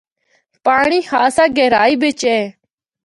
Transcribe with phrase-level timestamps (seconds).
[0.63, 2.39] پانڑی خاصا گہرائی بچ اے۔